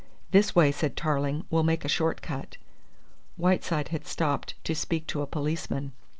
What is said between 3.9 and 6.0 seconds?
stopped to speak to a policeman.